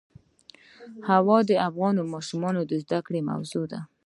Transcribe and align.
هوا 1.09 1.37
د 1.49 1.51
افغان 1.67 1.95
ماشومانو 2.13 2.61
د 2.65 2.71
زده 2.83 2.99
کړې 3.07 3.21
موضوع 3.29 3.65
ده. 3.71 3.79